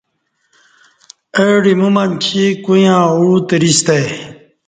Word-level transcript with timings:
اہ 1.37 1.49
ڈہ 1.63 1.69
ایمو 1.73 1.89
مچی 1.95 2.43
کویاں 2.63 3.01
اوع 3.13 3.33
تریستہ 3.47 3.93
ای 4.01 4.05